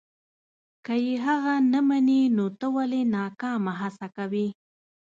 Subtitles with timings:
[0.85, 4.47] که یې هغه نه مني نو ته ولې ناکامه هڅه کوې.